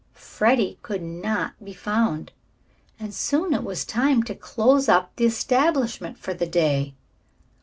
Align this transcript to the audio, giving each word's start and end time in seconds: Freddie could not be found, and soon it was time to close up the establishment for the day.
Freddie 0.15 0.79
could 0.81 1.03
not 1.03 1.63
be 1.63 1.73
found, 1.73 2.31
and 2.99 3.13
soon 3.13 3.53
it 3.53 3.63
was 3.63 3.85
time 3.85 4.23
to 4.23 4.33
close 4.33 4.89
up 4.89 5.15
the 5.15 5.25
establishment 5.25 6.17
for 6.17 6.33
the 6.33 6.47
day. 6.47 6.95